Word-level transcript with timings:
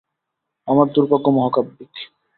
আমার 0.67 0.87
দুর্ভাগ্য 0.93 1.27
মহাকাব্যিক। 1.29 1.91